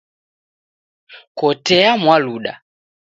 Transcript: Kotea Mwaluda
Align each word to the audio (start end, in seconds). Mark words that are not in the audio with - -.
Kotea 1.37 1.91
Mwaluda 2.01 2.53